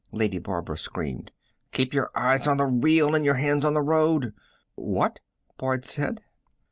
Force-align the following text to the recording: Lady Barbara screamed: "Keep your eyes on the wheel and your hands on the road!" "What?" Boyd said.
Lady 0.11 0.39
Barbara 0.39 0.79
screamed: 0.79 1.29
"Keep 1.71 1.93
your 1.93 2.09
eyes 2.15 2.47
on 2.47 2.57
the 2.57 2.65
wheel 2.67 3.13
and 3.13 3.23
your 3.23 3.35
hands 3.35 3.63
on 3.63 3.75
the 3.75 3.83
road!" 3.83 4.33
"What?" 4.73 5.19
Boyd 5.59 5.85
said. 5.85 6.21